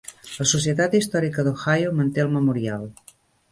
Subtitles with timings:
[0.37, 2.91] La Societat Històrica d'Ohio manté el memorial.